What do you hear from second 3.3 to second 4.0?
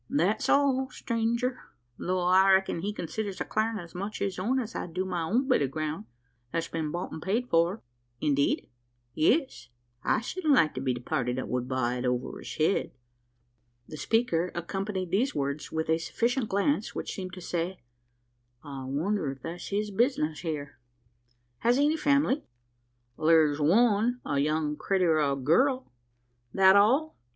the clarin' as